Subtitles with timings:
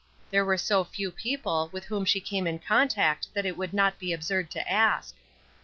[0.31, 3.99] There were so few people with whom she came in contact that it would not
[3.99, 5.13] be absurd to ask.